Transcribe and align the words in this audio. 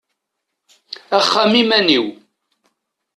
Axxam 1.17 1.53
iman-iw; 1.61 2.05